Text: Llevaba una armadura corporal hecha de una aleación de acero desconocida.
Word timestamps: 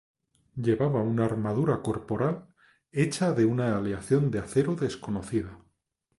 Llevaba 0.55 1.03
una 1.03 1.25
armadura 1.25 1.83
corporal 1.83 2.47
hecha 2.91 3.33
de 3.33 3.45
una 3.45 3.77
aleación 3.77 4.31
de 4.31 4.39
acero 4.39 4.73
desconocida. 4.75 5.59